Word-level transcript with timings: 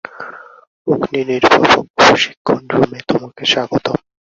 অগ্নি 0.87 1.21
নির্বাপক 1.29 1.85
প্রশিক্ষণ 1.97 2.59
রুমে 2.71 2.99
তোমাকে 3.09 3.43
স্বাগতম। 3.45 3.97